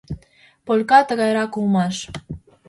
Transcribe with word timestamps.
Полька 0.65 0.99
тыгайрак 1.07 1.51
улмаш. 1.59 1.95